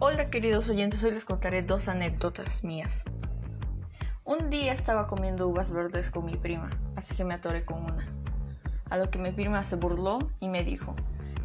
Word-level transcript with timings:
Hola 0.00 0.30
queridos 0.30 0.68
oyentes, 0.68 1.02
hoy 1.02 1.10
les 1.10 1.24
contaré 1.24 1.62
dos 1.62 1.88
anécdotas 1.88 2.62
mías. 2.62 3.02
Un 4.22 4.48
día 4.48 4.72
estaba 4.72 5.08
comiendo 5.08 5.48
uvas 5.48 5.72
verdes 5.72 6.12
con 6.12 6.24
mi 6.24 6.36
prima, 6.36 6.70
hasta 6.94 7.16
que 7.16 7.24
me 7.24 7.34
atoré 7.34 7.64
con 7.64 7.82
una. 7.82 8.06
A 8.90 8.96
lo 8.96 9.10
que 9.10 9.18
mi 9.18 9.32
prima 9.32 9.64
se 9.64 9.74
burló 9.74 10.20
y 10.38 10.46
me 10.46 10.62
dijo, 10.62 10.94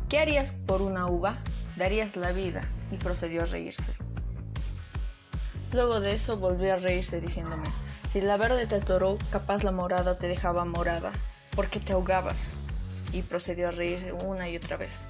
¿qué 0.08 0.20
harías 0.20 0.54
por 0.68 0.84
una 0.84 1.08
uva? 1.08 1.40
Darías 1.78 2.16
la 2.16 2.32
vida. 2.32 2.62
Y 2.92 2.98
procedió 2.98 3.42
a 3.42 3.46
reírse. 3.46 3.92
Luego 5.72 6.00
de 6.00 6.14
eso 6.14 6.38
volvió 6.38 6.74
a 6.74 6.78
reírse 6.78 7.20
diciéndome, 7.20 7.66
si 8.12 8.22
la 8.22 8.38
verde 8.38 8.68
te 8.68 8.76
atoró, 8.76 9.18
capaz 9.32 9.64
la 9.64 9.72
morada 9.72 10.20
te 10.20 10.28
dejaba 10.28 10.64
morada, 10.64 11.12
porque 11.56 11.80
te 11.80 11.94
ahogabas. 11.94 12.54
Y 13.14 13.24
procedió 13.24 13.70
a 13.70 13.72
reírse 13.72 14.14
una 14.14 14.48
y 14.48 14.58
otra 14.58 14.78
vez. 14.78 15.08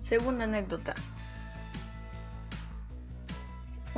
Segunda 0.00 0.42
anécdota. 0.42 0.96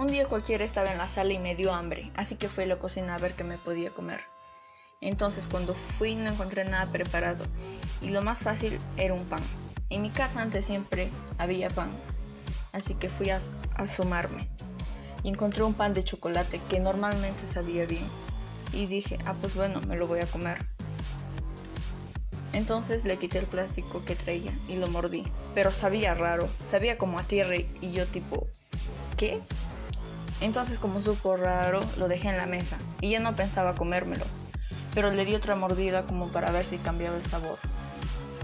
Un 0.01 0.07
día 0.07 0.25
cualquiera 0.25 0.65
estaba 0.65 0.91
en 0.91 0.97
la 0.97 1.09
sala 1.09 1.35
y 1.35 1.39
me 1.39 1.55
dio 1.55 1.75
hambre, 1.75 2.11
así 2.17 2.37
que 2.37 2.49
fui 2.49 2.65
a 2.65 2.67
la 2.67 2.79
cocina 2.79 3.15
a 3.15 3.19
ver 3.19 3.35
qué 3.35 3.45
me 3.45 3.59
podía 3.59 3.91
comer. 3.91 4.23
Entonces 5.03 5.47
cuando 5.47 5.75
fui 5.75 6.15
no 6.15 6.31
encontré 6.31 6.65
nada 6.65 6.91
preparado 6.91 7.45
y 8.01 8.09
lo 8.09 8.23
más 8.23 8.41
fácil 8.41 8.79
era 8.97 9.13
un 9.13 9.27
pan. 9.27 9.43
En 9.91 10.01
mi 10.01 10.09
casa 10.09 10.41
antes 10.41 10.65
siempre 10.65 11.11
había 11.37 11.69
pan, 11.69 11.91
así 12.73 12.95
que 12.95 13.11
fui 13.11 13.29
a 13.29 13.41
asomarme 13.75 14.49
y 15.23 15.29
encontré 15.29 15.65
un 15.65 15.75
pan 15.75 15.93
de 15.93 16.03
chocolate 16.03 16.63
que 16.71 16.81
normalmente 16.81 17.47
sabía 17.47 17.85
bien 17.85 18.07
y 18.73 18.87
dije, 18.87 19.19
ah 19.27 19.35
pues 19.39 19.55
bueno, 19.55 19.83
me 19.83 19.97
lo 19.97 20.07
voy 20.07 20.21
a 20.21 20.27
comer. 20.27 20.65
Entonces 22.55 23.05
le 23.05 23.19
quité 23.19 23.41
el 23.41 23.47
plástico 23.47 24.03
que 24.07 24.17
traía 24.17 24.59
y 24.67 24.77
lo 24.77 24.87
mordí, 24.87 25.25
pero 25.55 25.75
sabía 25.75 26.15
raro, 26.15 26.49
sabía 26.65 26.97
como 26.97 27.19
a 27.19 27.23
tierra 27.23 27.57
y 27.57 27.93
yo 27.93 28.07
tipo, 28.07 28.47
¿qué? 29.19 29.43
Entonces 30.41 30.81
como 30.81 31.03
supo 31.03 31.37
raro, 31.37 31.81
lo 31.99 32.09
dejé 32.09 32.29
en 32.29 32.39
la 32.39 32.47
mesa 32.47 32.79
y 33.01 33.11
ya 33.11 33.21
no 33.21 33.37
pensaba 33.37 33.75
comérmelo, 33.75 34.25
pero 34.95 35.11
le 35.11 35.27
di 35.27 35.35
otra 35.35 35.55
mordida 35.55 36.03
como 36.03 36.29
para 36.29 36.51
ver 36.51 36.65
si 36.65 36.79
cambiaba 36.79 37.17
el 37.17 37.27
sabor. 37.27 37.59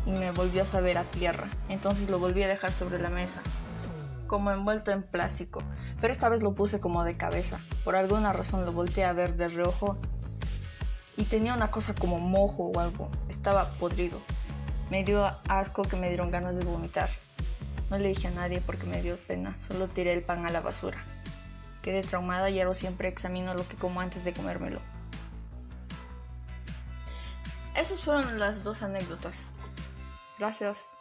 Y 0.04 0.10
me 0.10 0.30
volvió 0.30 0.62
a 0.62 0.66
saber 0.66 0.98
a 0.98 1.04
tierra, 1.04 1.48
entonces 1.68 2.10
lo 2.10 2.18
volví 2.18 2.42
a 2.42 2.48
dejar 2.48 2.72
sobre 2.72 3.00
la 3.00 3.08
mesa, 3.08 3.40
como 4.26 4.50
envuelto 4.50 4.90
en 4.92 5.02
plástico, 5.02 5.62
pero 6.00 6.12
esta 6.12 6.28
vez 6.28 6.42
lo 6.42 6.54
puse 6.54 6.80
como 6.80 7.02
de 7.02 7.16
cabeza. 7.16 7.60
Por 7.82 7.96
alguna 7.96 8.32
razón 8.32 8.64
lo 8.64 8.72
volteé 8.72 9.04
a 9.04 9.14
ver 9.14 9.34
de 9.34 9.48
reojo 9.48 9.96
y 11.16 11.24
tenía 11.24 11.54
una 11.54 11.70
cosa 11.70 11.94
como 11.94 12.20
mojo 12.20 12.70
o 12.74 12.78
algo, 12.78 13.10
estaba 13.28 13.70
podrido. 13.72 14.20
Me 14.90 15.02
dio 15.02 15.26
asco 15.48 15.82
que 15.82 15.96
me 15.96 16.08
dieron 16.08 16.30
ganas 16.30 16.56
de 16.56 16.64
vomitar. 16.64 17.08
No 17.90 17.98
le 17.98 18.08
dije 18.08 18.28
a 18.28 18.32
nadie 18.32 18.60
porque 18.60 18.86
me 18.86 19.00
dio 19.00 19.16
pena, 19.16 19.56
solo 19.56 19.88
tiré 19.88 20.12
el 20.12 20.22
pan 20.22 20.44
a 20.44 20.50
la 20.50 20.60
basura. 20.60 21.04
Quedé 21.86 22.02
traumada 22.02 22.50
y 22.50 22.58
ahora 22.58 22.74
siempre 22.74 23.06
examino 23.06 23.54
lo 23.54 23.68
que 23.68 23.76
como 23.76 24.00
antes 24.00 24.24
de 24.24 24.32
comérmelo. 24.32 24.80
Esas 27.76 28.00
fueron 28.00 28.40
las 28.40 28.64
dos 28.64 28.82
anécdotas. 28.82 29.52
Gracias. 30.36 30.95